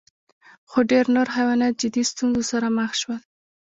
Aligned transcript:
خو 0.69 0.79
ډېر 0.91 1.05
نور 1.15 1.27
حیوانات 1.35 1.73
جدي 1.81 2.03
ستونزو 2.11 2.41
سره 2.51 2.67
مخ 2.77 2.91
شول. 3.01 3.19